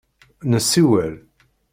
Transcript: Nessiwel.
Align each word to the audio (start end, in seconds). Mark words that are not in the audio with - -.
Nessiwel. 0.51 1.13